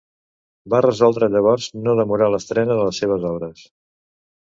Va 0.73 0.79
resoldre 0.85 1.29
llavors 1.35 1.69
no 1.83 1.95
demorar 2.01 2.33
l'estrena 2.37 2.81
de 2.83 2.91
les 2.91 3.07
seves 3.07 3.33
obres. 3.37 3.67